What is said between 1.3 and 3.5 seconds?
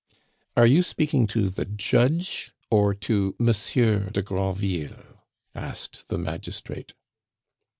the judge or to